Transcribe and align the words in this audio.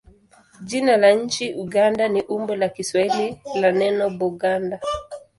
Jina 0.63 0.97
la 0.97 1.11
nchi 1.11 1.53
Uganda 1.53 2.07
ni 2.07 2.21
umbo 2.21 2.55
la 2.55 2.69
Kiswahili 2.69 3.41
la 3.55 3.71
neno 3.71 4.09
Buganda. 4.09 4.79